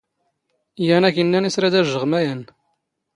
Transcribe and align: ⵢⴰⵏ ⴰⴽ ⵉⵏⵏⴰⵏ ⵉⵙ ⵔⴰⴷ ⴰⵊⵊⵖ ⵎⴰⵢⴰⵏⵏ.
ⵢⴰⵏ 0.85 1.03
ⴰⴽ 1.09 1.17
ⵉⵏⵏⴰⵏ 1.21 1.45
ⵉⵙ 1.47 1.55
ⵔⴰⴷ 1.61 1.75
ⴰⵊⵊⵖ 1.79 2.03
ⵎⴰⵢⴰⵏⵏ. 2.09 2.43